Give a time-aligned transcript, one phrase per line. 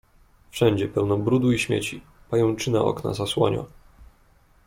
[0.51, 3.63] "Wszędzie pełno brudu i śmieci, pajęczyna okna zasłania."